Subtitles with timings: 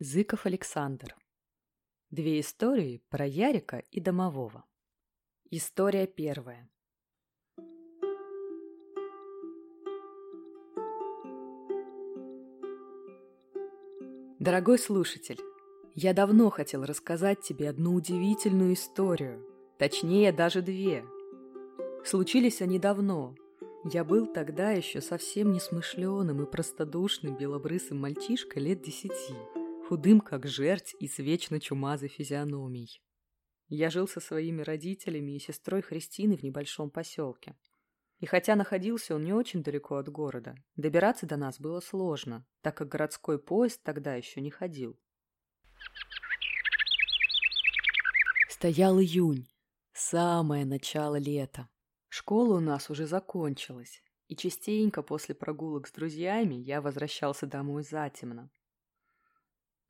[0.00, 1.16] Зыков Александр.
[2.10, 4.64] Две истории про Ярика и домового.
[5.50, 6.70] История первая.
[14.38, 15.40] Дорогой слушатель,
[15.96, 19.44] я давно хотел рассказать тебе одну удивительную историю,
[19.78, 21.04] точнее даже две.
[22.04, 23.34] Случились они давно.
[23.82, 29.34] Я был тогда еще совсем несмышленым и простодушным белобрысым мальчишкой лет десяти
[29.88, 33.02] худым как жерть и с вечно чумазой физиономией.
[33.68, 37.56] Я жил со своими родителями и сестрой Христиной в небольшом поселке.
[38.18, 42.76] И хотя находился он не очень далеко от города, добираться до нас было сложно, так
[42.76, 45.00] как городской поезд тогда еще не ходил.
[48.50, 49.48] Стоял июнь,
[49.94, 51.70] самое начало лета.
[52.10, 58.50] Школа у нас уже закончилась, и частенько после прогулок с друзьями я возвращался домой затемно.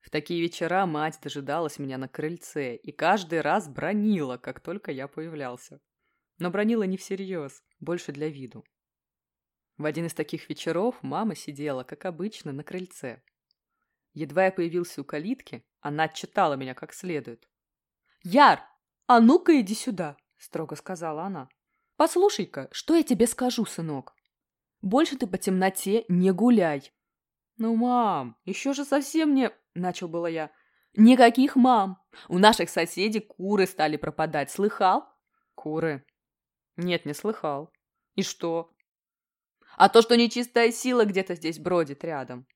[0.08, 5.06] В такие вечера мать дожидалась меня на крыльце и каждый раз бронила, как только я
[5.06, 5.82] появлялся.
[6.38, 8.64] Но бронила не всерьез, больше для виду.
[9.76, 13.22] В один из таких вечеров мама сидела, как обычно, на крыльце.
[14.14, 17.46] Едва я появился у калитки, она отчитала меня как следует.
[18.22, 18.62] «Яр,
[19.08, 21.50] а ну-ка иди сюда!»– строго сказала она.
[21.96, 24.14] «Послушай-ка, что я тебе скажу, сынок?
[24.80, 26.94] Больше ты по темноте не гуляй!»
[27.58, 30.50] «Ну, мам, еще же совсем не...» начал было я.
[30.96, 32.02] Никаких мам.
[32.28, 34.50] У наших соседей куры стали пропадать.
[34.50, 35.08] Слыхал?
[35.54, 36.04] Куры.
[36.76, 37.72] Нет, не слыхал.
[38.14, 38.72] И что?
[39.76, 42.46] А то, что нечистая сила где-то здесь бродит рядом.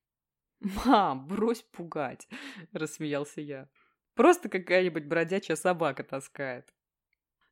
[0.85, 2.29] Мам, брось пугать,
[2.73, 3.69] рассмеялся я.
[4.15, 6.69] Просто какая-нибудь бродячая собака таскает.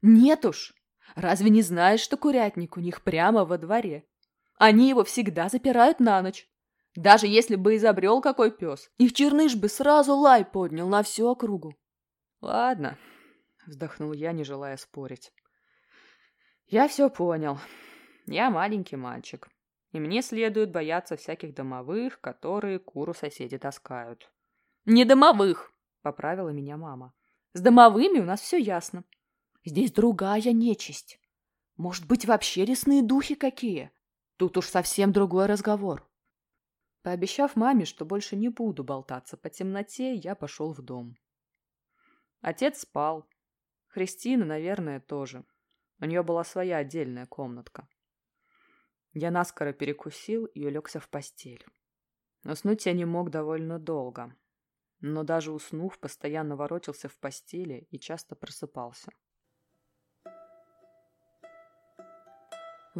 [0.02, 0.74] Нет уж.
[1.14, 4.04] Разве не знаешь, что курятник у них прямо во дворе?
[4.58, 6.49] Они его всегда запирают на ночь.
[6.96, 11.76] Даже если бы изобрел какой пес, их черныш бы сразу лай поднял на всю округу.
[12.40, 12.98] Ладно,
[13.66, 15.32] вздохнул я, не желая спорить.
[16.66, 17.58] Я все понял.
[18.26, 19.48] Я маленький мальчик,
[19.92, 24.30] и мне следует бояться всяких домовых, которые куру соседи таскают.
[24.84, 25.72] Не домовых,
[26.02, 27.12] поправила меня мама.
[27.52, 29.04] С домовыми у нас все ясно.
[29.64, 31.20] Здесь другая нечисть.
[31.76, 33.90] Может быть, вообще лесные духи какие?
[34.36, 36.09] Тут уж совсем другой разговор.
[37.02, 41.16] Пообещав маме, что больше не буду болтаться по темноте, я пошел в дом.
[42.40, 43.28] Отец спал.
[43.86, 45.44] Христина, наверное, тоже.
[46.00, 47.88] У нее была своя отдельная комнатка.
[49.12, 51.64] Я наскоро перекусил и улегся в постель.
[52.44, 54.34] Уснуть я не мог довольно долго.
[55.00, 59.10] Но даже уснув, постоянно ворочался в постели и часто просыпался.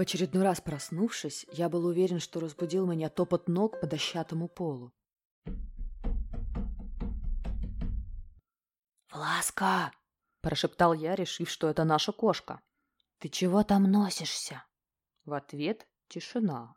[0.00, 4.94] В очередной раз проснувшись, я был уверен, что разбудил меня топот ног по дощатому полу.
[9.12, 9.93] «Власка!»–
[10.41, 12.62] прошептал я, решив, что это наша кошка.
[13.19, 14.65] «Ты чего там носишься?»
[15.27, 16.77] В ответ– тишина.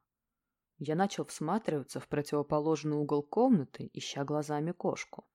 [0.78, 5.26] Я начал всматриваться в противоположный угол комнаты, ища глазами кошку.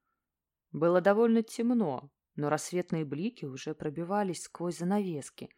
[0.72, 5.48] Было довольно темно, но рассветные блики уже пробивались сквозь занавески,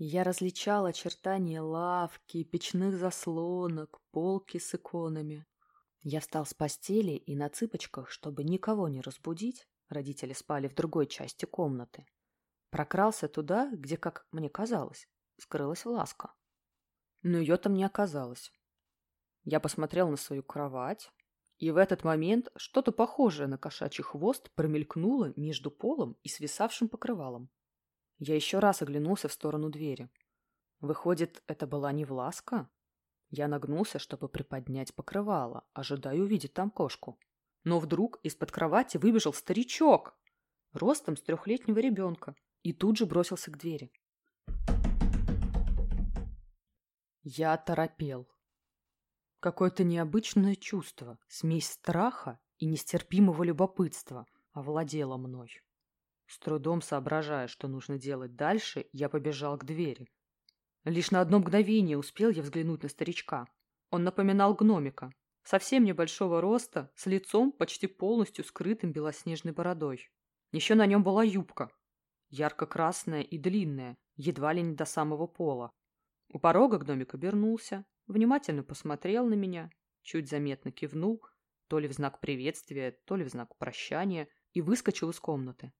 [0.00, 5.44] я различал очертания лавки, печных заслонок, полки с иконами.
[6.02, 11.08] Я встал с постели и на цыпочках, чтобы никого не разбудить, родители спали в другой
[11.08, 12.06] части комнаты,
[12.70, 16.32] прокрался туда, где, как мне казалось, скрылась ласка.
[17.22, 18.52] Но ее там не оказалось.
[19.42, 21.10] Я посмотрел на свою кровать,
[21.58, 27.50] и в этот момент что-то похожее на кошачий хвост промелькнуло между полом и свисавшим покрывалом.
[28.18, 30.10] Я еще раз оглянулся в сторону двери.
[30.80, 32.68] Выходит, это была не Власка?
[33.30, 37.18] Я нагнулся, чтобы приподнять покрывало, ожидая увидеть там кошку.
[37.64, 40.16] Но вдруг из-под кровати выбежал старичок,
[40.72, 43.92] ростом с трехлетнего ребенка, и тут же бросился к двери.
[47.22, 48.28] Я торопел.
[49.40, 55.62] Какое-то необычное чувство, смесь страха и нестерпимого любопытства овладело мной.
[56.28, 60.06] С трудом соображая, что нужно делать дальше, я побежал к двери.
[60.84, 63.46] Лишь на одно мгновение успел я взглянуть на старичка.
[63.90, 65.10] Он напоминал гномика,
[65.42, 70.10] совсем небольшого роста, с лицом почти полностью скрытым белоснежной бородой.
[70.52, 71.70] Еще на нем была юбка,
[72.28, 75.72] ярко-красная и длинная, едва ли не до самого пола.
[76.30, 79.70] У порога гномик обернулся, внимательно посмотрел на меня,
[80.02, 81.24] чуть заметно кивнул,
[81.68, 85.72] то ли в знак приветствия, то ли в знак прощания, и выскочил из комнаты.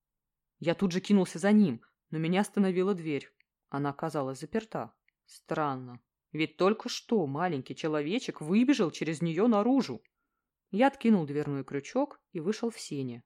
[0.58, 3.30] Я тут же кинулся за ним, но меня остановила дверь.
[3.68, 4.92] Она оказалась заперта.
[5.26, 6.00] Странно.
[6.32, 10.02] Ведь только что маленький человечек выбежал через нее наружу.
[10.70, 13.24] Я откинул дверной крючок и вышел в сене.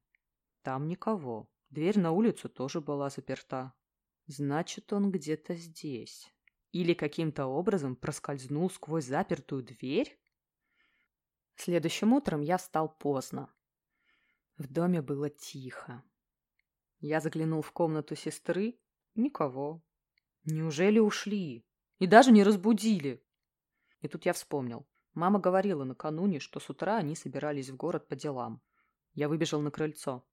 [0.62, 1.50] Там никого.
[1.70, 3.72] Дверь на улицу тоже была заперта.
[4.26, 6.32] Значит, он где-то здесь.
[6.70, 10.18] Или каким-то образом проскользнул сквозь запертую дверь?
[11.56, 13.52] Следующим утром я встал поздно.
[14.56, 16.04] В доме было тихо.
[17.02, 18.78] Я заглянул в комнату сестры.
[19.16, 19.82] Никого.
[20.44, 21.66] Неужели ушли?
[21.98, 23.20] И даже не разбудили?
[24.02, 24.86] И тут я вспомнил.
[25.12, 28.62] Мама говорила накануне, что с утра они собирались в город по делам.
[29.14, 30.24] Я выбежал на крыльцо.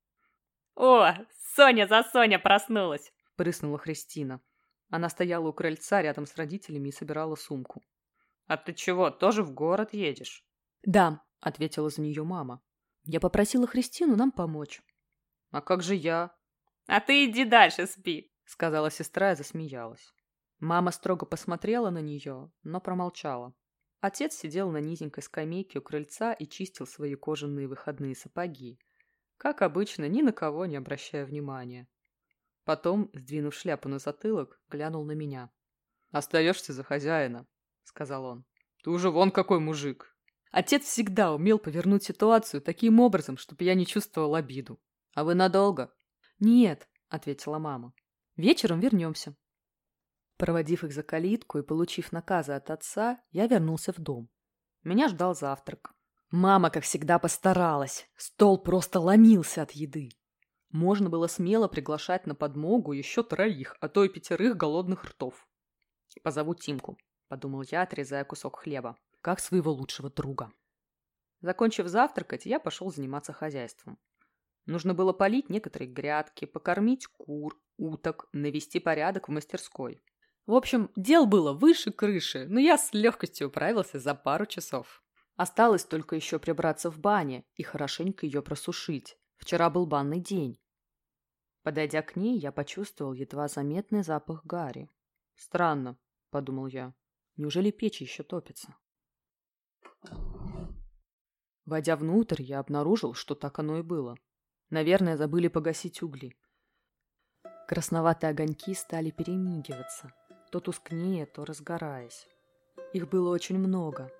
[0.75, 1.11] «О,
[1.55, 4.39] Соня за Соня проснулась!»– прыснула Христина.
[4.89, 7.81] Она стояла у крыльца рядом с родителями и собирала сумку.
[8.45, 10.45] «А ты чего, тоже в город едешь?»
[10.83, 12.61] «Да»,— ответила за нее мама.
[13.05, 14.83] «Я попросила Христину нам помочь».
[15.49, 16.38] «А как же я?»
[16.89, 20.11] «А ты иди дальше спи»,— сказала сестра и засмеялась.
[20.59, 23.53] Мама строго посмотрела на нее, но промолчала.
[24.01, 28.79] Отец сидел на низенькой скамейке у крыльца и чистил свои кожаные выходные сапоги.
[29.37, 31.87] Как обычно, ни на кого не обращая внимания.
[32.63, 35.51] Потом, сдвинув шляпу на затылок, глянул на меня.
[36.09, 37.45] «Остаешься за хозяина»,—
[37.83, 38.45] сказал он.
[38.83, 40.17] «Ты уже вон какой мужик.
[40.51, 44.81] Отец всегда умел повернуть ситуацию таким образом, чтобы я не чувствовал обиду.
[45.13, 45.93] А вы надолго?
[46.39, 47.93] Нет, ответила мама.
[48.35, 49.35] Вечером вернемся.
[50.37, 54.29] Проводив их за калитку и получив наказы от отца, я вернулся в дом.
[54.83, 55.93] Меня ждал завтрак.
[56.31, 58.09] Мама, как всегда, постаралась.
[58.15, 60.11] Стол просто ломился от еды.
[60.69, 65.47] Можно было смело приглашать на подмогу еще троих, а то и пятерых голодных ртов.
[66.23, 66.97] «Позову Тимку»,—
[67.27, 70.51] подумал я, отрезая кусок хлеба как своего лучшего друга.
[71.41, 73.97] Закончив завтракать, я пошел заниматься хозяйством.
[74.69, 79.99] Нужно было полить некоторые грядки, покормить кур, уток, навести порядок в мастерской.
[80.45, 85.03] В общем, дел было выше крыши, но я с легкостью управился за пару часов.
[85.37, 89.17] Осталось только еще прибраться в бане и хорошенько ее просушить.
[89.37, 90.59] Вчера был банный день.
[91.63, 94.87] Подойдя к ней, я почувствовал едва заметный запах гари.
[95.33, 95.97] «Странно»,—
[96.29, 96.93] подумал я.
[97.37, 98.75] «Неужели печь еще топится?»
[101.65, 104.15] Войдя внутрь, я обнаружил, что так оно и было.
[104.69, 106.35] Наверное, забыли погасить угли.
[107.67, 110.13] Красноватые огоньки стали перемигиваться,
[110.51, 112.27] то тускнее, то разгораясь.
[112.93, 114.11] Их было очень много.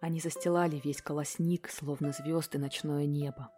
[0.00, 3.50] Они застилали весь колосник, словно звезды ночное небо.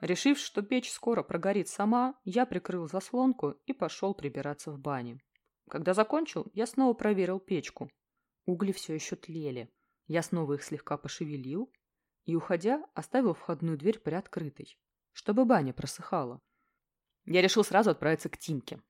[0.00, 5.20] Решив, что печь скоро прогорит сама, я прикрыл заслонку и пошел прибираться в бане.
[5.68, 7.90] Когда закончил, я снова проверил печку.
[8.46, 9.70] Угли все еще тлели.
[10.06, 11.70] Я снова их слегка пошевелил
[12.24, 14.78] и, уходя, оставил входную дверь приоткрытой,
[15.12, 16.40] чтобы баня просыхала.
[17.24, 18.82] Я решил сразу отправиться к Тимке.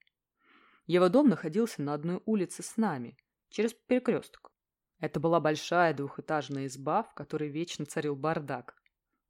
[0.87, 3.17] Его дом находился на одной улице с нами,
[3.49, 4.51] через перекресток.
[4.99, 8.75] Это была большая двухэтажная изба, в которой вечно царил бардак.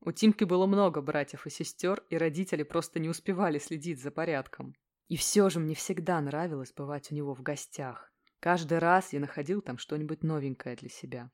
[0.01, 4.75] У Тимки было много братьев и сестер, и родители просто не успевали следить за порядком.
[5.07, 8.11] И все же мне всегда нравилось бывать у него в гостях.
[8.39, 11.29] Каждый раз я находил там что-нибудь новенькое для себя.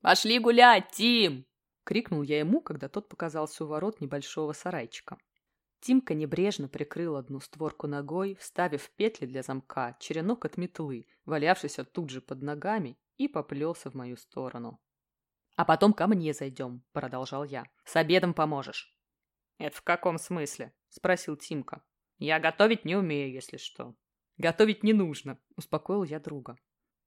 [0.00, 1.46] «Пошли гулять, Тим!»—
[1.86, 5.16] крикнул я ему, когда тот показался у ворот небольшого сарайчика.
[5.80, 12.10] Тимка небрежно прикрыл одну створку ногой, вставив петли для замка, черенок от метлы, валявшийся тут
[12.10, 14.80] же под ногами, и поплелся в мою сторону.
[15.54, 17.64] «А потом ко мне зайдем»,— продолжал я.
[17.84, 18.94] «С обедом поможешь».
[19.58, 21.82] «Это в каком смысле?»— спросил Тимка.
[22.18, 23.94] «Я готовить не умею, если что».
[24.38, 26.58] «Готовить не нужно»,— успокоил я друга.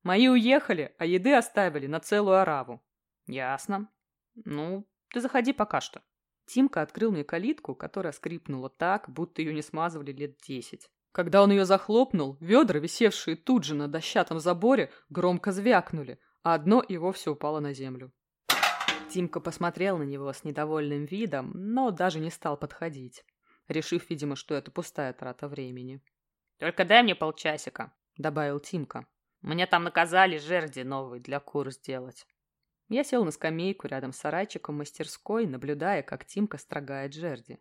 [0.04, 2.82] «Мои уехали, а еды оставили на целую ораву.
[3.27, 3.92] Ясно.
[4.36, 6.02] Ну, ты заходи пока что.
[6.46, 10.90] Тимка открыл мне калитку, которая скрипнула так, будто ее не смазывали лет десять.
[11.12, 16.82] Когда он ее захлопнул, ведра, висевшие тут же на дощатом заборе, громко звякнули, а одно
[16.82, 18.12] и вовсе упало на землю.
[19.10, 23.24] Тимка посмотрел на него с недовольным видом, но даже не стал подходить,
[23.68, 26.02] решив, видимо, что это пустая трата времени.
[26.60, 29.08] «Только дай мне полчасика»,— добавил Тимка.
[29.42, 32.28] «Мне там наказали жерди новые для кур сделать».
[32.89, 37.60] Я сел на скамейку рядом с сарайчиком мастерской, наблюдая, как Тимка строгает жерди.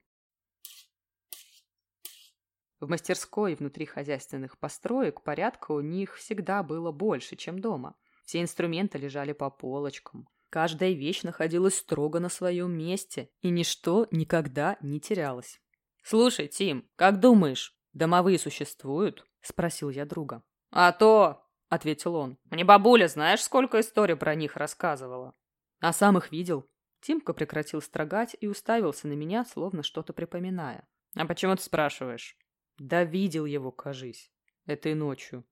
[2.80, 7.97] В мастерской внутри хозяйственных построек порядка у них всегда было больше, чем дома.
[8.25, 10.28] Все инструменты лежали по полочкам.
[10.49, 15.61] Каждая вещь находилась строго на своем месте, и ничто никогда не терялось.
[16.02, 20.42] «Слушай, Тим, как думаешь, домовые существуют?»– спросил я друга.
[20.70, 22.39] «А то!»— ответил он.
[22.51, 25.35] «Мне бабуля, знаешь, сколько историй про них рассказывала?»
[25.81, 26.69] «А сам их видел».
[27.01, 30.89] Тимка прекратил строгать и уставился на меня, словно что-то припоминая.
[31.15, 32.37] «А почему ты спрашиваешь?»
[32.79, 34.33] «Да видел его, кажись,
[34.67, 35.45] этой ночью».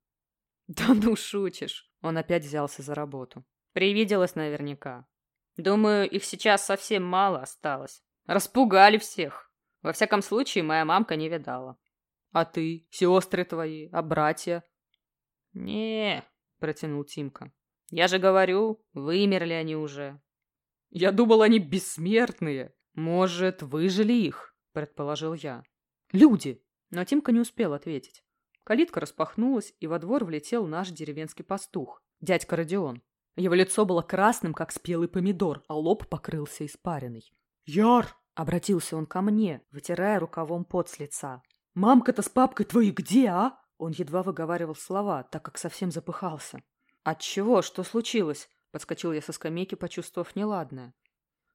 [0.67, 3.45] «Да ну шутишь!» Он опять взялся за работу.
[3.73, 5.07] «Привиделось наверняка».
[5.57, 8.03] Думаю, их сейчас совсем мало осталось.
[8.27, 9.51] Распугали всех.
[9.83, 11.79] Во всяком случае, моя мамка не видала.
[12.33, 14.63] А ты, сестры твои, а братья?
[15.57, 16.23] Не,
[16.59, 17.51] протянул Тимка.
[17.91, 20.21] Я же говорю, вымерли они уже.
[20.91, 22.75] Я думал, они бессмертные.
[22.95, 25.63] Может, выжили их, предположил я.
[26.13, 26.63] Люди.
[26.91, 28.23] Но Тимка не успел ответить.
[28.65, 33.03] Калитка распахнулась, и во двор влетел наш деревенский пастух, дядька Родион.
[33.35, 37.33] Его лицо было красным, как спелый помидор, а лоб покрылся испариной.
[37.65, 41.43] «Яр!»— обратился он ко мне, вытирая рукавом пот с лица.
[41.75, 46.63] «Мамка-то с папкой твои где, а?» Он едва выговаривал слова, так как совсем запыхался.
[47.05, 47.63] «Отчего?
[47.63, 50.95] Что случилось?»— подскочил я со скамейки, почувствовав неладное.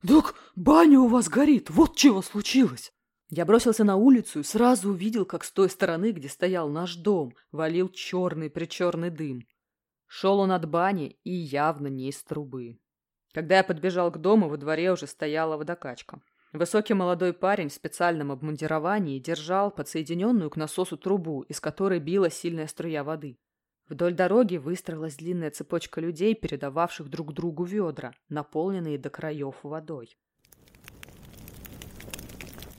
[0.07, 2.93] «Так баня у вас горит, вот чего случилось!»
[3.29, 7.33] Я бросился на улицу и сразу увидел, как с той стороны, где стоял наш дом,
[7.51, 9.47] валил черный-причерный дым.
[10.05, 12.79] Шел он от бани и явно не из трубы.
[13.31, 16.21] Когда я подбежал к дому, во дворе уже стояла водокачка.
[16.53, 22.67] Высокий молодой парень в специальном обмундировании держал подсоединенную к насосу трубу, из которой била сильная
[22.67, 23.37] струя воды.
[23.87, 30.17] Вдоль дороги выстроилась длинная цепочка людей, передававших друг другу ведра, наполненные до краев водой.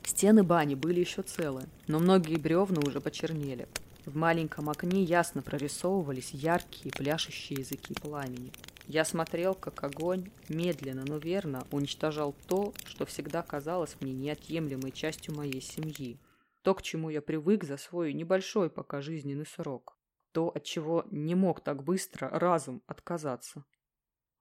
[0.03, 3.67] Стены бани были еще целы, но многие бревна уже почернели.
[4.05, 8.51] В маленьком окне ясно прорисовывались яркие пляшущие языки пламени.
[8.87, 15.35] Я смотрел, как огонь медленно, но верно уничтожал то, что всегда казалось мне неотъемлемой частью
[15.35, 16.19] моей семьи.
[16.63, 19.97] То, к чему я привык за свой небольшой пока жизненный срок.
[20.31, 23.65] То, от чего не мог так быстро разум отказаться.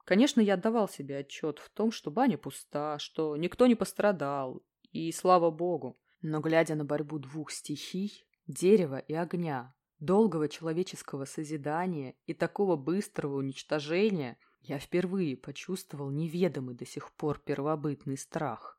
[0.05, 5.13] Конечно, я отдавал себе отчет в том, что баня пуста, что никто не пострадал, и
[5.13, 5.99] слава богу.
[6.21, 13.37] Но глядя на борьбу двух стихий, дерева и огня, долгого человеческого созидания и такого быстрого
[13.37, 18.78] уничтожения, я впервые почувствовал неведомый до сих пор первобытный страх.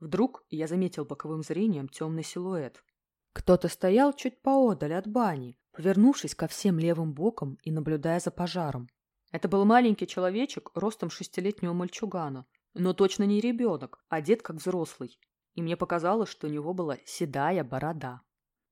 [0.00, 2.84] Вдруг я заметил боковым зрением темный силуэт.
[3.32, 8.88] Кто-то стоял чуть поодаль от бани, повернувшись ко всем левым боком и наблюдая за пожаром.
[9.32, 15.18] Это был маленький человечек ростом шестилетнего мальчугана, но точно не ребенок, одет как взрослый.
[15.54, 18.22] И мне показалось, что у него была седая борода.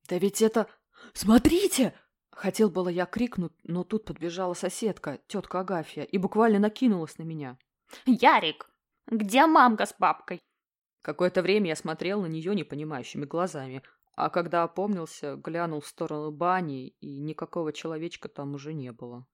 [0.08, 0.68] «Да ведь это...
[1.14, 1.94] Смотрите!»
[2.30, 7.58] Хотел было я крикнуть, но тут подбежала соседка, тетка Агафья, и буквально накинулась на меня.
[8.06, 8.70] «Ярик,
[9.06, 10.40] где мамка с папкой?»
[11.02, 13.82] Какое-то время я смотрел на нее непонимающими глазами,
[14.14, 19.26] а когда опомнился, глянул в сторону бани, и никакого человечка там уже не было.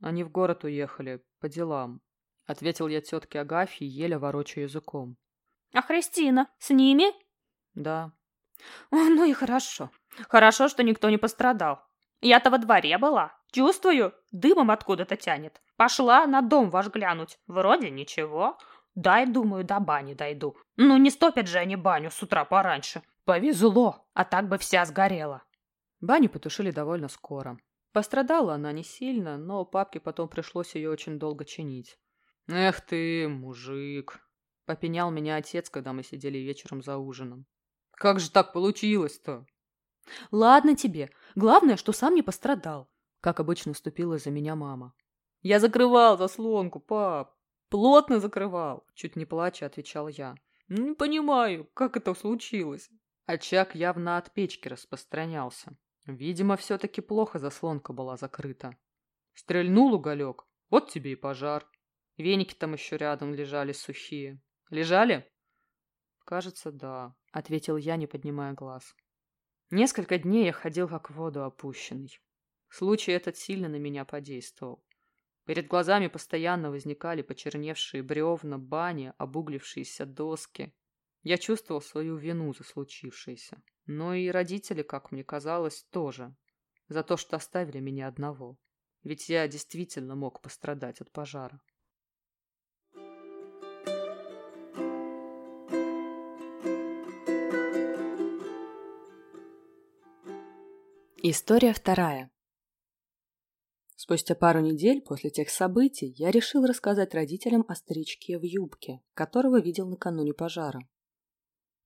[0.00, 2.00] Они в город уехали, по делам,—
[2.46, 5.16] ответил я тетке Агафье, еле ворочая языком.—
[5.72, 7.04] А Христина с ними?—
[7.74, 8.12] Да.—
[8.90, 9.90] Ну и хорошо.
[10.28, 11.82] Хорошо, что никто не пострадал.
[12.20, 13.32] Я-то во дворе была.
[13.52, 15.60] Чувствую, дымом откуда-то тянет.
[15.76, 17.38] Пошла на дом ваш глянуть.
[17.46, 18.58] Вроде ничего.
[18.94, 20.56] Дай, думаю, до бани дойду.
[20.76, 23.02] Ну, не стопят же они баню с утра пораньше.
[23.24, 25.42] Повезло, а так бы вся сгорела.
[26.00, 27.58] Баню потушили довольно скоро.
[27.92, 31.98] Пострадала она не сильно, но папке потом пришлось ее очень долго чинить.
[32.46, 34.20] «Эх ты, мужик!»—
[34.64, 37.46] попенял меня отец, когда мы сидели вечером за ужином.
[38.00, 39.44] «Как же так получилось-то?»
[40.30, 41.10] «Ладно тебе.
[41.34, 42.90] Главное, что сам не пострадал»,—
[43.20, 44.94] как обычно уступила за меня мама.
[45.42, 47.34] «Я закрывал заслонку, пап.
[47.68, 50.34] Плотно закрывал»,— чуть не плача отвечал я.
[50.68, 52.88] «Не понимаю, как это случилось».
[53.26, 55.76] Очаг явно от печки распространялся.
[56.06, 58.78] Видимо, все-таки плохо заслонка была закрыта.
[59.34, 61.68] Стрельнул уголек, вот тебе и пожар.
[62.16, 64.40] Веники там еще рядом лежали сухие.
[64.70, 65.30] Лежали?
[66.30, 68.94] Кажется, да, ответил я, не поднимая глаз.
[69.72, 72.20] Несколько дней я ходил как в воду опущенный.
[72.68, 74.80] Случай этот сильно на меня подействовал.
[75.44, 80.72] Перед глазами постоянно возникали почерневшие бревна, бани, обуглившиеся доски.
[81.24, 83.60] Я чувствовал свою вину за случившееся.
[83.86, 86.32] Но и родители, как мне казалось, тоже.
[86.86, 88.56] За то, что оставили меня одного.
[89.02, 91.60] Ведь я действительно мог пострадать от пожара.
[101.32, 102.28] История вторая.
[103.94, 109.60] Спустя пару недель после тех событий я решил рассказать родителям о старичке в юбке, которого
[109.60, 110.80] видел накануне пожара.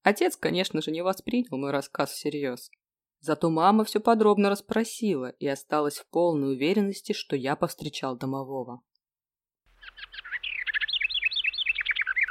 [0.02, 2.70] Отец, конечно же, не воспринял мой рассказ всерьез.
[3.20, 8.80] Зато мама все подробно расспросила и осталась в полной уверенности, что я повстречал домового.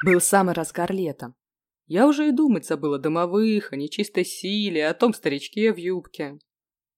[0.03, 1.35] Был самый разгар лета.
[1.85, 6.39] Я уже и думать забыла о домовых, о нечистой силе, о том старичке в юбке.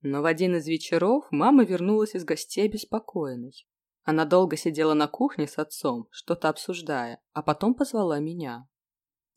[0.07, 3.67] Но в один из вечеров мама вернулась из гостей обеспокоенной.
[4.03, 8.69] Она долго сидела на кухне с отцом, что-то обсуждая, а потом позвала меня.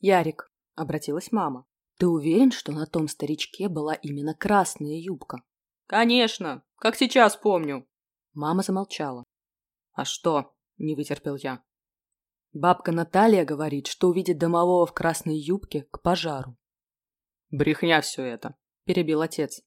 [0.01, 1.65] «Ярик»,— обратилась мама,—
[1.97, 5.43] «ты уверен, что на том старичке была именно красная юбка?»
[5.87, 7.89] «Конечно, как сейчас помню».
[8.35, 9.25] Мама замолчала.
[9.95, 11.63] «А что?»— не вытерпел я.
[12.53, 16.59] Бабка Наталья говорит, что увидит домового в красной юбке к пожару.
[17.51, 19.63] «Брехня все это»,— перебил отец.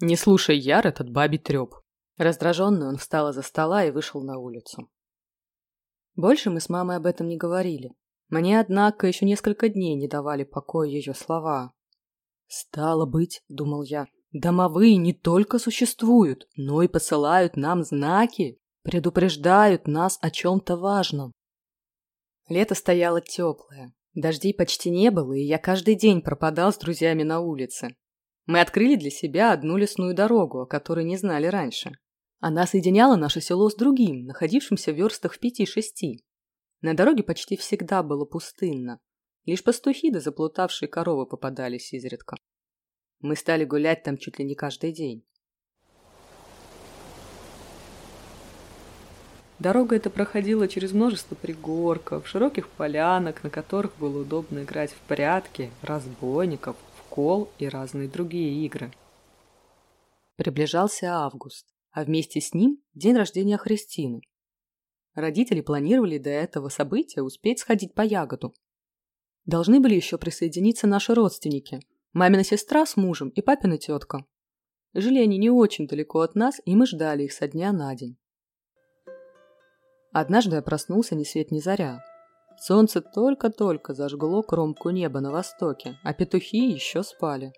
[0.00, 1.74] «Не слушай, Яр, этот бабий треп.
[2.18, 4.90] Раздраженный он встал из-за стола и вышел на улицу.
[6.16, 7.92] Больше мы с мамой об этом не говорили.
[8.28, 11.72] Мне, однако, еще несколько дней не давали покоя ее слова.
[12.48, 20.18] «Стало быть»,— думал я,— «домовые не только существуют, но и посылают нам знаки, предупреждают нас
[20.20, 21.32] о чем-то важном».
[22.48, 27.40] Лето стояло теплое, дождей почти не было, и я каждый день пропадал с друзьями на
[27.40, 27.96] улице.
[28.48, 31.92] Мы открыли для себя одну лесную дорогу, о которой не знали раньше.
[32.40, 36.24] Она соединяла наше село с другим, находившимся в верстах в пяти-шести.
[36.80, 39.00] На дороге почти всегда было пустынно.
[39.44, 42.36] Лишь пастухи да заплутавшие коровы попадались изредка.
[43.20, 45.26] Мы стали гулять там чуть ли не каждый день.
[49.58, 55.70] Дорога эта проходила через множество пригорков, широких полянок, на которых было удобно играть в прятки,
[55.82, 56.76] разбойников,
[57.10, 58.92] кол и разные другие игры.
[60.36, 61.66] Приближался август
[61.98, 64.22] а вместе с ним день рождения Христины.
[65.14, 68.54] Родители планировали до этого события успеть сходить по ягоду.
[69.46, 71.80] Должны были еще присоединиться наши родственники,
[72.12, 74.24] мамина сестра с мужем и папина тетка.
[74.94, 78.16] Жили они не очень далеко от нас, и мы ждали их со дня на день.
[80.12, 82.00] Однажды я проснулся ни свет ни заря.
[82.60, 87.52] Солнце только-только зажгло кромку неба на востоке, а петухи еще спали.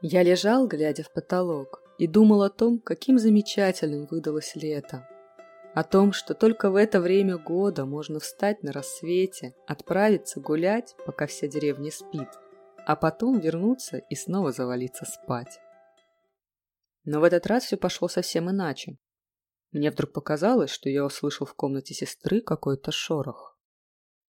[0.00, 5.08] Я лежал, глядя в потолок, и думал о том, каким замечательным выдалось лето.
[5.74, 11.26] О том, что только в это время года можно встать на рассвете, отправиться гулять, пока
[11.26, 12.28] вся деревня спит,
[12.86, 15.58] а потом вернуться и снова завалиться спать.
[17.04, 18.98] Но в этот раз все пошло совсем иначе.
[19.72, 23.55] Мне вдруг показалось, что я услышал в комнате сестры какой-то шорох.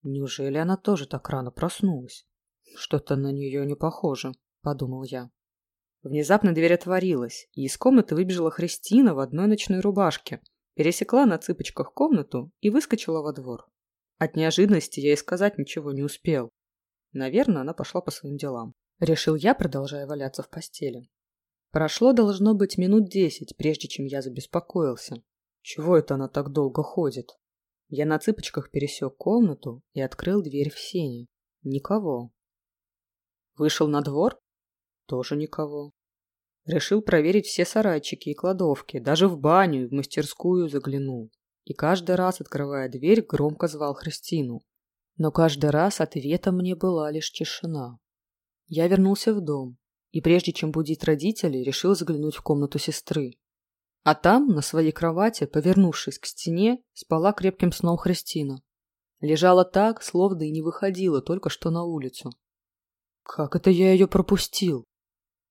[0.08, 2.28] Неужели она тоже так рано проснулась?
[2.76, 5.30] Что-то на нее не похоже, подумал я.
[6.04, 10.40] Внезапно дверь отворилась, и из комнаты выбежала Христина в одной ночной рубашке,
[10.74, 13.66] пересекла на цыпочках комнату и выскочила во двор.
[14.18, 16.50] От неожиданности я и сказать ничего не успел.
[17.12, 18.74] Наверное, она пошла по своим делам.
[19.00, 21.10] Решил я, продолжая валяться в постели.
[21.72, 25.16] Прошло, должно быть, минут десять, прежде чем я забеспокоился.
[25.62, 27.36] Чего это она так долго ходит?
[27.88, 31.26] Я на цыпочках пересек комнату и открыл дверь в сене.
[31.62, 32.32] Никого.
[33.56, 34.40] Вышел на двор?
[35.06, 35.92] Тоже никого.
[36.64, 41.30] Решил проверить все сарайчики и кладовки, даже в баню и в мастерскую заглянул.
[41.64, 44.62] И каждый раз, открывая дверь, громко звал Христину.
[45.16, 47.98] Но каждый раз ответом мне была лишь тишина.
[48.66, 49.78] Я вернулся в дом,
[50.10, 53.38] и прежде чем будить родителей, решил заглянуть в комнату сестры.
[54.06, 58.62] А там, на своей кровати, повернувшись к стене, спала крепким сном Христина.
[59.18, 62.30] Лежала так, словно и не выходила только что на улицу.
[63.24, 64.84] Как это я ее пропустил?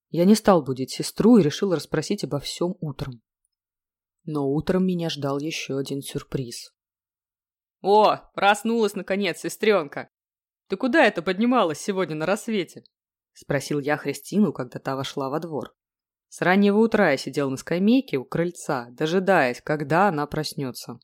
[0.09, 3.21] Я не стал будить сестру и решил расспросить обо всем утром.
[4.23, 6.71] Но утром меня ждал еще один сюрприз.
[7.81, 10.07] «О, проснулась наконец, сестренка!
[10.69, 12.85] Ты куда это поднималась сегодня на рассвете?»—
[13.33, 15.75] спросил я Христину, когда та вошла во двор.
[16.29, 20.99] С раннего утра я сидел на скамейке у крыльца, дожидаясь, когда она проснется.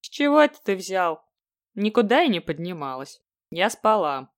[0.00, 1.20] «С чего это ты взял?
[1.74, 3.20] Никуда я не поднималась.
[3.50, 4.30] Я спала».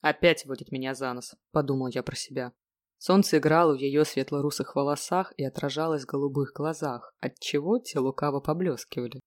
[0.00, 2.52] «Опять водит меня за нос»,— подумал я про себя.
[2.98, 9.20] Солнце играло в ее светло-русых волосах и отражалось в голубых глазах, отчего те лукаво поблескивали.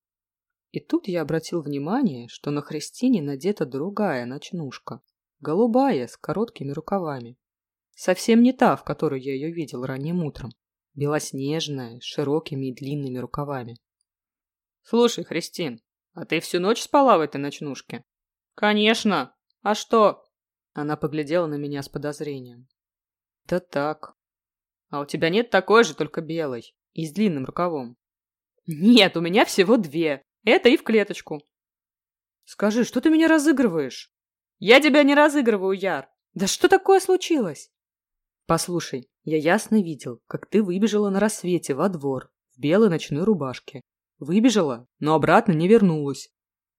[0.72, 5.02] И тут я обратил внимание, что на Христине надета другая ночнушка,
[5.40, 7.38] голубая, с короткими рукавами.
[7.96, 10.52] Совсем не та, в которой я ее видел ранним утром,
[10.94, 13.78] белоснежная, с широкими и длинными рукавами.
[14.84, 15.82] «Слушай, Христин,
[16.14, 18.04] а ты всю ночь спала в этой ночнушке?»
[18.54, 19.36] «Конечно!
[19.64, 20.24] А что?»
[20.74, 22.68] Она поглядела на меня с подозрением.
[23.46, 24.16] Да так.
[24.90, 26.76] А у тебя нет такой же, только белой.
[26.94, 27.98] И с длинным рукавом.
[28.66, 30.24] Нет, у меня всего две.
[30.44, 31.42] Это и в клеточку.
[32.44, 34.12] Скажи, что ты меня разыгрываешь?
[34.58, 36.10] Я тебя не разыгрываю, Яр.
[36.34, 37.72] Да что такое случилось?
[38.48, 43.82] Послушай, я ясно видел, как ты выбежала на рассвете во двор в белой ночной рубашке.
[44.20, 46.30] Выбежала, но обратно не вернулась.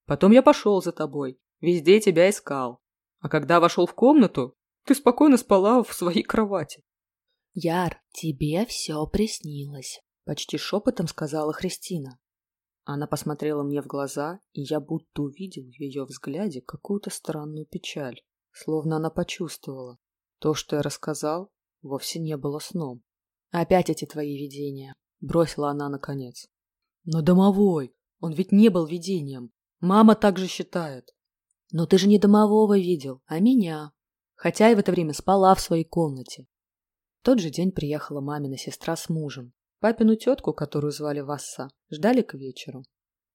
[0.07, 2.81] Потом я пошел за тобой, везде тебя искал.
[3.19, 6.83] А когда вошел в комнату, ты спокойно спала в своей кровати.
[7.53, 12.19] Яр, тебе все приснилось, почти шепотом сказала Христина.
[12.85, 18.23] Она посмотрела мне в глаза, и я будто увидел в ее взгляде какую-то странную печаль,
[18.53, 19.99] словно она почувствовала.
[20.39, 21.51] То, что я рассказал,
[21.83, 23.03] вовсе не было сном.
[23.51, 26.47] «Опять эти твои видения»,— бросила она наконец.
[27.05, 29.53] «Но домовой, он ведь не был видением.
[29.81, 31.11] Мама так же считает».
[31.73, 33.93] «Но ты же не домового видел, а меня.
[34.35, 36.47] Хотя и в это время спала в своей комнате».
[37.21, 39.53] В тот же день приехала мамина сестра с мужем.
[39.81, 42.85] Папину тетку, которую звали Васса, ждали к вечеру.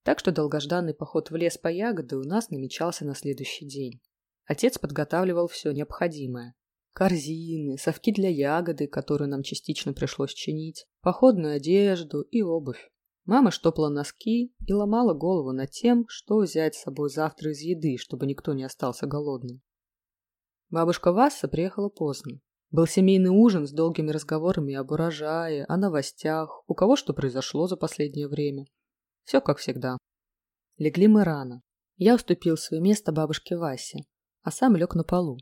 [0.04, 4.02] Так что долгожданный поход в лес по ягоды у нас намечался на следующий день.
[4.46, 6.56] Отец подготавливал все необходимое.
[6.94, 12.90] Корзины, совки для ягоды, которую нам частично пришлось чинить, походную одежду и обувь.
[13.26, 17.98] Мама штопала носки и ломала голову над тем, что взять с собой завтра из еды,
[17.98, 19.62] чтобы никто не остался голодным.
[20.70, 22.40] Бабушка Васса приехала поздно.
[22.72, 27.76] Был семейный ужин с долгими разговорами об урожае, о новостях, у кого что произошло за
[27.76, 28.66] последнее время.
[29.24, 29.98] Все как всегда.
[30.78, 31.62] Легли мы рано.
[31.98, 34.00] Я уступил свое место бабушке Васе,
[34.42, 35.38] а сам лег на полу.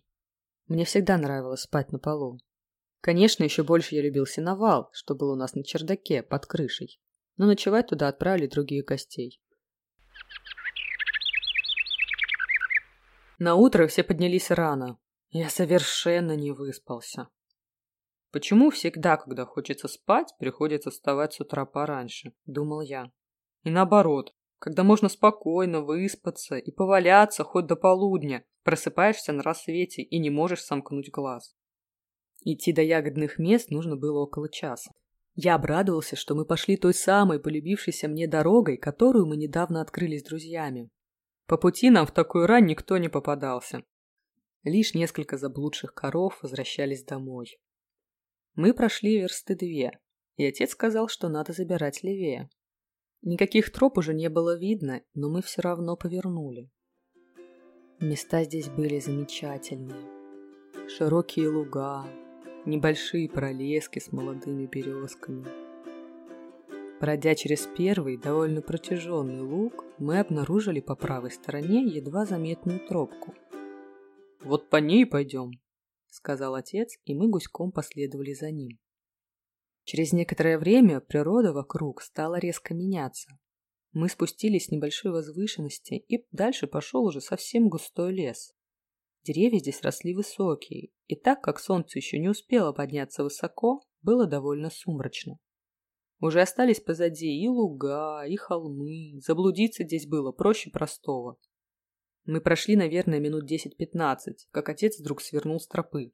[0.70, 2.38] Мне всегда нравилось спать на полу.
[3.02, 7.02] Конечно, еще больше я любил сеновал, что был у нас на чердаке, под крышей.
[7.38, 9.42] Но ночевать туда отправили других гостей.
[13.40, 15.00] На утро все поднялись рано,
[15.32, 17.30] я совершенно не выспался.
[18.32, 23.12] Почему всегда, когда хочется спать, приходится вставать с утра пораньше, думал я.
[23.64, 30.20] И наоборот, когда можно спокойно выспаться и поваляться хоть до полудня, просыпаешься на рассвете и
[30.20, 31.56] не можешь сомкнуть глаз.
[32.44, 34.92] Идти до ягодных мест нужно было около часа.
[35.36, 40.24] Я обрадовался, что мы пошли той самой полюбившейся мне дорогой, которую мы недавно открыли с
[40.24, 40.90] друзьями.
[41.48, 43.84] По пути нам в такую рань никто не попадался.
[44.64, 47.58] Лишь несколько заблудших коров возвращались домой.
[48.56, 49.98] Мы прошли версты две,
[50.36, 52.50] и отец сказал, что надо забирать левее.
[53.22, 56.70] Никаких троп уже не было видно, но мы все равно повернули.
[58.00, 60.08] Места здесь были замечательные.
[60.88, 62.06] Широкие луга,
[62.66, 65.46] небольшие пролески с молодыми березками.
[67.00, 73.34] Пройдя через первый, довольно протяженный луг, мы обнаружили по правой стороне едва заметную тропку–
[74.42, 75.52] вот по ней пойдем,
[76.08, 78.80] сказал отец, и мы гуськом последовали за ним.
[79.84, 83.38] Через некоторое время природа вокруг стала резко меняться.
[83.92, 88.54] Мы спустились с небольшой возвышенности, и дальше пошел уже совсем густой лес.
[89.24, 94.70] Деревья здесь росли высокие, и так как солнце еще не успело подняться высоко, было довольно
[94.70, 95.40] сумрачно.
[96.22, 101.38] Уже остались позади и луга, и холмы, заблудиться здесь было проще простого.
[102.26, 104.18] Мы прошли, наверное, минут 10-15,
[104.52, 106.12] как отец вдруг свернул с тропы.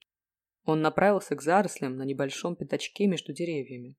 [0.65, 3.95] Он направился к зарослям на небольшом пятачке между деревьями.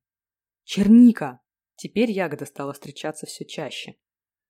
[0.63, 1.39] Черника!
[1.75, 3.95] Теперь ягода стала встречаться все чаще.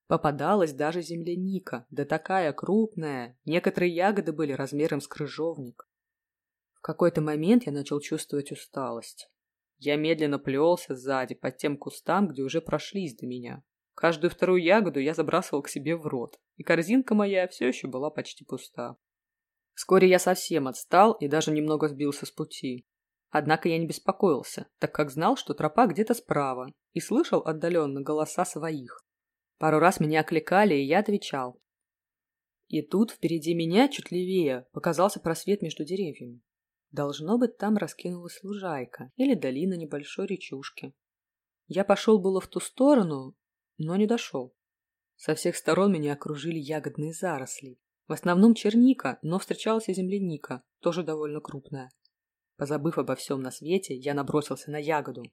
[0.07, 5.87] Попадалась даже земляника, да такая крупная, некоторые ягоды были размером с крыжовник.
[6.73, 9.29] В какой-то момент я начал чувствовать усталость.
[9.77, 13.63] Я медленно плелся сзади, под тем кустам, где уже прошлись до меня.
[13.93, 18.09] Каждую вторую ягоду я забрасывал к себе в рот, и корзинка моя все еще была
[18.09, 18.95] почти пуста.
[19.77, 22.87] Вскоре я совсем отстал и даже немного сбился с пути.
[23.29, 28.43] Однако я не беспокоился, так как знал, что тропа где-то справа, и слышал отдаленно голоса
[28.43, 29.05] своих.
[29.59, 31.61] Пару раз меня окликали, и я отвечал.
[32.69, 36.41] И тут впереди меня, чуть левее, показался просвет между деревьями.
[36.89, 40.95] Должно быть, там раскинулась лужайка или долина небольшой речушки.
[41.67, 43.35] Я пошел было в ту сторону,
[43.77, 44.55] но не дошел.
[45.17, 47.77] Со всех сторон меня окружили ягодные заросли.
[48.07, 51.89] В основном черника, но встречалась и земляника, тоже довольно крупная.
[52.55, 55.23] Позабыв обо всем на свете, я набросился на ягоду.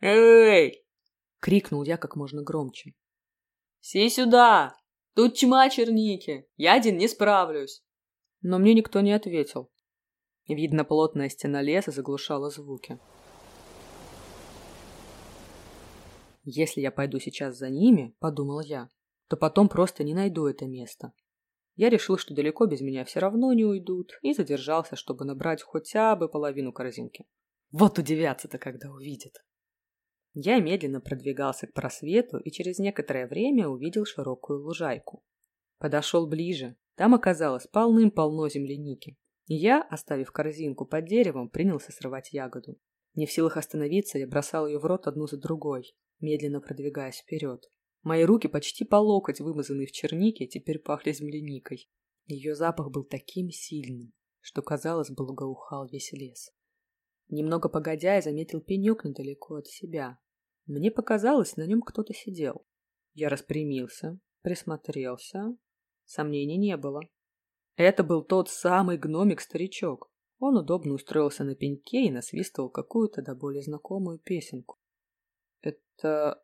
[0.00, 0.84] «Эй!»—
[1.40, 2.94] крикнул я как можно громче.
[3.80, 4.76] «Сей сюда!
[5.14, 6.46] Тут тьма черники!
[6.56, 7.82] Я один не справлюсь!»
[8.42, 9.70] Но мне никто не ответил.
[10.46, 12.98] Видно, плотная стена леса заглушала звуки.
[16.44, 18.88] Если я пойду сейчас за ними, подумал я,
[19.28, 21.12] то потом просто не найду это место.
[21.78, 26.14] Я решил, что далеко без меня все равно не уйдут, и задержался, чтобы набрать хотя
[26.14, 27.24] бы половину корзинки.
[27.70, 29.32] Вот удивятся-то, когда увидят.
[30.34, 35.24] Я медленно продвигался к просвету и через некоторое время увидел широкую лужайку.
[35.78, 36.76] Подошел ближе.
[36.96, 39.16] Там оказалось полным-полно земляники.
[39.46, 42.78] Я, оставив корзинку под деревом, принялся срывать ягоду.
[43.14, 47.64] Не в силах остановиться, я бросал ее в рот одну за другой медленно продвигаясь вперед.
[48.02, 51.88] Мои руки почти по локоть, вымазанные в чернике, теперь пахли земляникой.
[52.26, 56.50] Ее запах был таким сильным, что, казалось, благоухал весь лес.
[57.28, 60.18] Немного погодя, я заметил пенек недалеко от себя.
[60.66, 62.66] Мне показалось, на нем кто-то сидел.
[63.14, 65.56] Я распрямился, присмотрелся.
[66.04, 67.00] Сомнений не было.
[67.76, 70.10] Это был тот самый гномик-старичок.
[70.38, 74.78] Он удобно устроился на пеньке и насвистывал какую-то до более знакомую песенку.
[75.60, 76.42] «Это...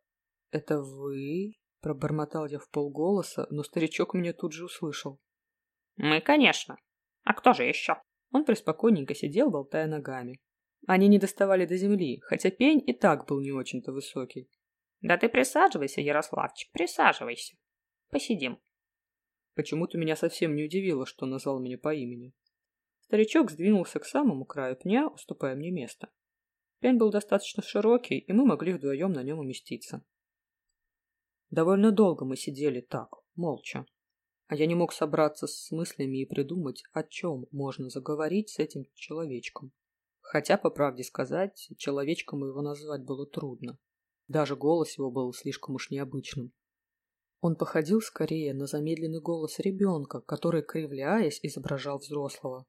[0.55, 5.21] это вы?»— пробормотал я в полголоса, но старичок меня тут же услышал.
[5.97, 6.77] «Мы, конечно.
[7.25, 7.97] А кто же еще?»
[8.33, 10.41] Он преспокойненько сидел, болтая ногами.
[10.87, 14.49] Они не доставали до земли, хотя пень и так был не очень-то высокий.
[15.01, 17.57] «Да ты присаживайся, Ярославчик, присаживайся.
[18.11, 18.59] Посидим».
[19.55, 22.33] Почему-то меня совсем не удивило, что назвал меня по имени.
[23.01, 26.11] Старичок сдвинулся к самому краю пня, уступая мне место.
[26.81, 30.05] Пень был достаточно широкий, и мы могли вдвоем на нем уместиться.
[31.51, 33.87] Довольно долго мы сидели так, молча.
[34.47, 38.85] А я не мог собраться с мыслями и придумать, о чем можно заговорить с этим
[38.95, 39.73] человечком.
[40.21, 43.79] Хотя, по правде сказать, человечком его назвать было трудно.
[44.29, 46.53] Даже голос его был слишком уж необычным.
[47.41, 52.67] Он походил скорее на замедленный голос ребенка, который, кривляясь, изображал взрослого.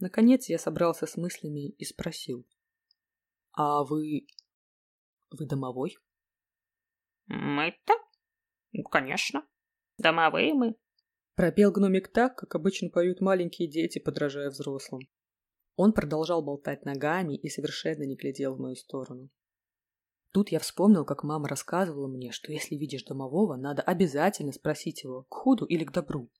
[0.00, 2.46] Наконец я собрался с мыслями и спросил.
[3.52, 4.26] «А вы...
[5.30, 5.96] вы домовой?»
[7.26, 7.94] «Мы-то?
[8.90, 9.46] Конечно.
[9.98, 10.76] Домовые мы».
[11.34, 15.00] Пропел гномик так, как обычно поют маленькие дети, подражая взрослым.
[15.76, 19.30] Он продолжал болтать ногами и совершенно не глядел в мою сторону.
[20.32, 25.24] Тут я вспомнил, как мама рассказывала мне, что если видишь домового, надо обязательно спросить его,
[25.24, 26.30] к худу или к добру.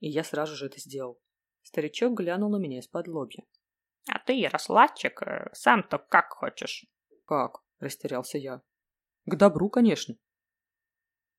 [0.00, 1.20] И я сразу же это сделал.
[1.62, 3.44] Старичок глянул на меня из-под лобья.—
[4.10, 6.86] А ты, Ярославчик, э, сам-то как хочешь?—
[7.24, 8.62] Как?— растерялся я.—
[9.26, 10.14] К добру, конечно.—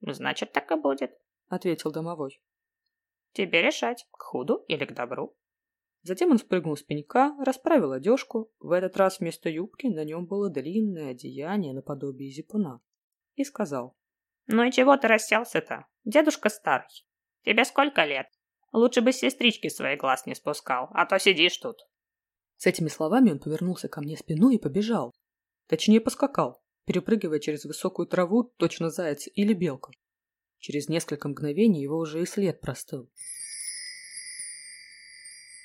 [0.02, 2.42] Значит, так и будет,— ответил домовой.—
[3.34, 5.36] Тебе решать, к худу или к добру.
[6.04, 8.52] Затем он спрыгнул с пенька, расправил одежку.
[8.60, 12.80] В этот раз вместо юбки на нем было длинное одеяние наподобие зипуна.
[13.36, 13.96] И сказал.
[14.48, 15.86] «Ну и чего ты расселся-то?
[16.06, 17.06] Дедушка старый.
[17.44, 18.28] Тебе сколько лет?
[18.72, 21.78] Лучше бы сестрички свои глаз не спускал, а то сидишь тут».
[22.56, 25.14] С этими словами он повернулся ко мне спиной и побежал.
[25.68, 29.92] Точнее, поскакал, перепрыгивая через высокую траву, точно заяц или белка.
[30.58, 33.12] Через несколько мгновений его уже и след простыл.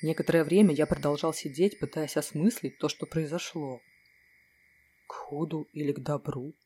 [0.01, 3.79] Некоторое время я продолжал сидеть, пытаясь осмыслить то, что произошло.
[5.07, 6.57] К худу или к добру?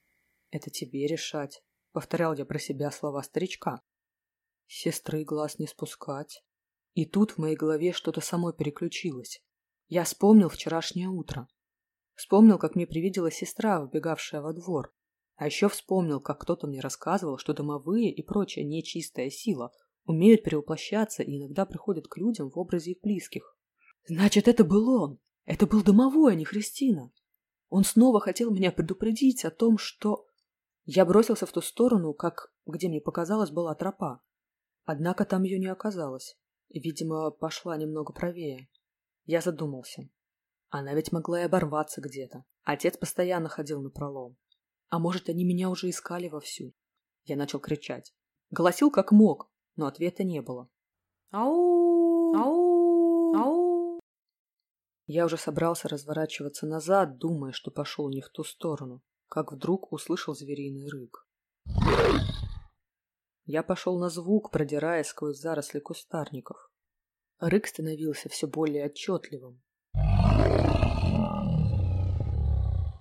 [0.50, 3.84] Это тебе решать, повторял я про себя слова старичка.
[4.66, 6.44] Сестры глаз не спускать.
[6.96, 9.44] И тут в моей голове что-то само переключилось.
[9.88, 11.48] Я вспомнил вчерашнее утро.
[12.18, 14.92] Вспомнил, как мне привиделась сестра, выбегавшая во двор.
[15.36, 19.72] А еще вспомнил, как кто-то мне рассказывал, что домовые и прочая нечистая сила
[20.04, 23.56] умеют перевоплощаться и иногда приходят к людям в образе их близких.
[24.08, 25.20] Значит, это был он.
[25.46, 27.12] Это был домовой, а не Христина.
[27.70, 30.26] Он снова хотел меня предупредить о том, что...
[30.86, 34.24] Я бросился в ту сторону, как, где мне показалось, была тропа.
[34.86, 36.36] Однако там ее не оказалось.
[36.70, 38.70] Видимо, пошла немного правее.
[39.26, 40.10] Я задумался.
[40.78, 42.46] Она ведь могла и оборваться где-то.
[42.64, 44.38] Отец постоянно ходил на пролом.
[44.90, 46.72] А может, они меня уже искали вовсю?
[47.24, 48.14] Я начал кричать.
[48.52, 50.70] Голосил как мог, но ответа не было.
[51.32, 52.36] «Ау!
[52.36, 53.36] Ау!
[53.36, 54.00] Ау!»
[55.08, 60.36] Я уже собрался разворачиваться назад, думая, что пошел не в ту сторону, как вдруг услышал
[60.36, 61.28] звериный рык.
[63.46, 66.70] Я пошел на звук, продираясь сквозь заросли кустарников.
[67.40, 69.60] Рык становился все более отчетливым.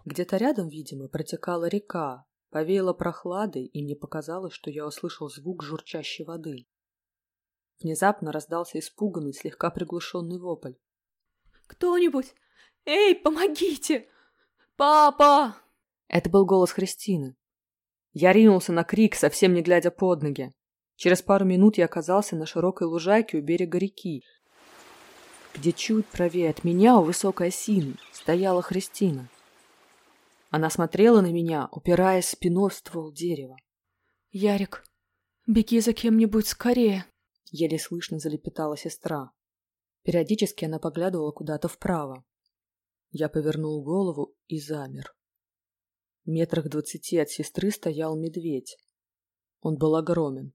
[0.06, 6.24] Где-то рядом, видимо, протекала река, Повеяло прохладой, и мне показалось, что я услышал звук журчащей
[6.24, 6.66] воды.
[7.82, 10.72] Внезапно раздался испуганный, слегка приглушенный вопль.
[11.66, 12.34] «Кто-нибудь!
[12.84, 14.08] Эй, помогите!
[14.76, 15.56] Папа!»
[16.08, 17.36] Это был голос Христины.
[18.12, 20.52] Я ринулся на крик, совсем не глядя под ноги.
[20.94, 24.22] Через пару минут я оказался на широкой лужайке у берега реки,
[25.54, 29.28] где чуть правее от меня у высокой осины стояла Христина.
[30.56, 33.58] Она смотрела на меня, упираясь спиной в ствол дерева.
[34.30, 34.86] «Ярик,
[35.46, 37.04] беги за кем-нибудь скорее!»
[37.50, 39.32] Еле слышно залепетала сестра.
[40.02, 42.24] Периодически она поглядывала куда-то вправо.
[43.10, 45.14] Я повернул голову и замер.
[46.24, 48.78] В метрах двадцати от сестры стоял медведь.
[49.60, 50.54] Он был огромен.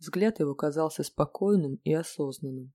[0.00, 2.72] Взгляд его казался спокойным и осознанным.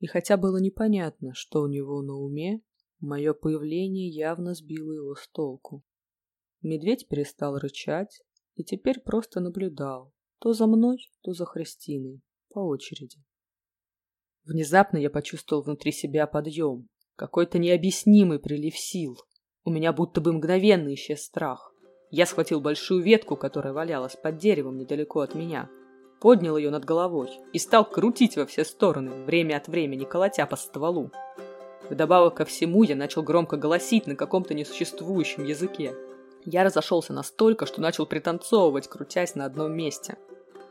[0.00, 2.60] И хотя было непонятно, что у него на уме,
[3.00, 5.84] Мое появление явно сбило его с толку.
[6.62, 8.22] Медведь перестал рычать
[8.56, 13.22] и теперь просто наблюдал, то за мной, то за Христиной, по очереди.
[14.44, 19.16] Внезапно я почувствовал внутри себя подъем, какой-то необъяснимый прилив сил.
[19.64, 21.72] У меня будто бы мгновенно исчез страх.
[22.10, 25.70] Я схватил большую ветку, которая валялась под деревом недалеко от меня,
[26.20, 30.56] поднял ее над головой и стал крутить во все стороны, время от времени колотя по
[30.56, 31.12] стволу.
[31.90, 35.94] Вдобавок ко всему я начал громко голосить на каком-то несуществующем языке.
[36.44, 40.16] Я разошелся настолько, что начал пританцовывать, крутясь на одном месте.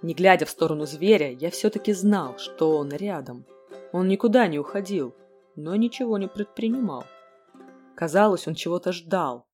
[0.01, 3.45] Не глядя в сторону зверя, я все-таки знал, что он рядом.
[3.91, 5.15] Он никуда не уходил,
[5.55, 7.03] но ничего не предпринимал.
[7.95, 9.47] Казалось, он чего-то ждал,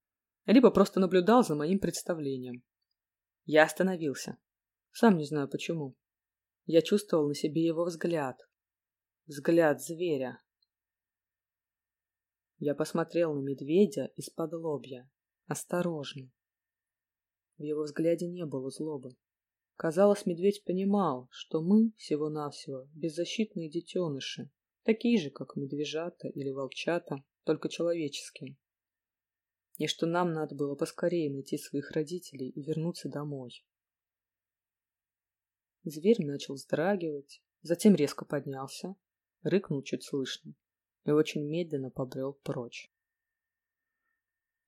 [0.45, 2.61] либо просто наблюдал за моим представлением.
[3.45, 4.37] Я остановился.
[4.91, 5.95] Сам не знаю почему.
[6.65, 8.37] Я чувствовал на себе его взгляд.
[9.27, 10.42] Взгляд зверя.
[12.65, 15.11] Я посмотрел на медведя из-под лобья.
[15.47, 16.31] Осторожно.
[17.57, 19.17] В его взгляде не было злобы.
[19.75, 24.49] Казалось, медведь понимал, что мы всего-навсего беззащитные детеныши,
[24.83, 28.55] такие же, как медвежата или волчата, только человеческие.
[29.77, 33.65] И что нам надо было поскорее найти своих родителей и вернуться домой.
[35.83, 38.95] Зверь начал вздрагивать, затем резко поднялся,
[39.41, 40.55] рыкнул чуть слышно
[41.05, 42.91] и очень медленно побрел прочь.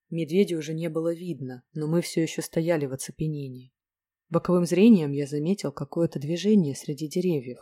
[0.09, 3.73] Медведя уже не было видно, но мы все еще стояли в оцепенении.
[4.29, 7.59] Боковым зрением я заметил какое-то движение среди деревьев.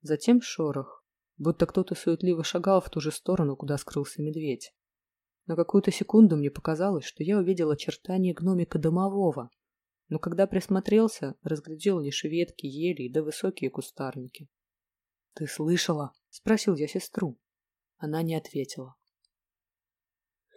[0.00, 1.04] Затем шорох,
[1.38, 4.74] будто кто-то суетливо шагал в ту же сторону, куда скрылся медведь.
[5.46, 9.50] На какую-то секунду мне показалось, что я увидел очертания гномика домового,
[10.08, 14.48] но когда присмотрелся, разглядел лишь ветки, ели да высокие кустарники.—
[15.34, 17.38] Ты слышала?— спросил я сестру.
[18.02, 18.96] Она не ответила.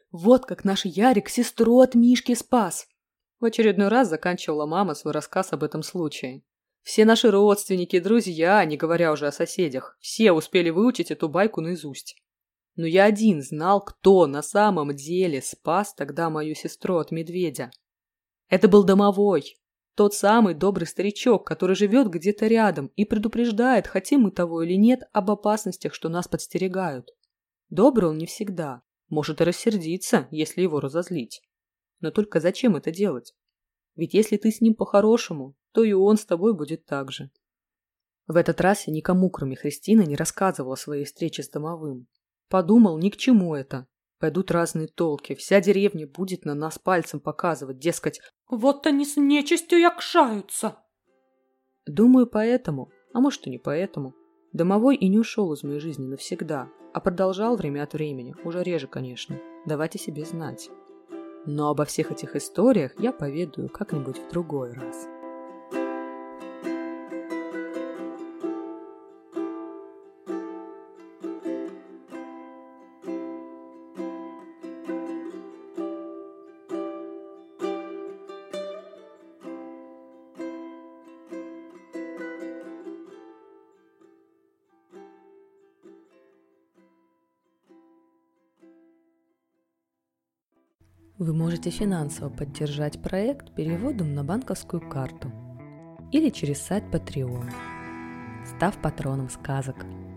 [0.09, 2.87] «Вот как наш Ярик сестру от Мишки спас!»
[3.39, 6.41] В очередной раз заканчивала мама свой рассказ об этом случае.
[6.81, 12.15] Все наши родственники, друзья, не говоря уже о соседях, все успели выучить эту байку наизусть.
[12.75, 17.69] Но я один знал, кто на самом деле спас тогда мою сестру от медведя.
[18.49, 19.55] Это был домовой,
[19.95, 25.03] тот самый добрый старичок, который живет где-то рядом и предупреждает, хотим мы того или нет,
[25.13, 27.14] об опасностях, что нас подстерегают.
[27.69, 28.81] Добрый он не всегда.
[29.09, 31.41] Может и рассердиться, если его разозлить.
[31.99, 33.33] Но только зачем это делать?
[33.95, 37.31] Ведь если ты с ним по-хорошему, то и он с тобой будет так же.
[38.27, 42.07] В этот раз я никому, кроме Христины, не рассказывал о своей встрече с домовым.
[42.49, 43.87] Подумал, ни к чему это.
[44.19, 49.79] Пойдут разные толки, вся деревня будет на нас пальцем показывать, дескать, «Вот они с нечистью
[49.79, 50.77] якшаются!»
[51.85, 54.15] Думаю, поэтому, а может и не поэтому,
[54.53, 58.87] домовой и не ушел из моей жизни навсегда, а продолжал время от времени, уже реже,
[58.87, 60.69] конечно, давать о себе знать.
[61.45, 65.05] Но обо всех этих историях я поведаю как-нибудь в другой раз.
[91.65, 95.31] Можете финансово поддержать проект переводом на банковскую карту
[96.11, 97.51] или через сайт Patreon,
[98.45, 99.77] став патроном сказок–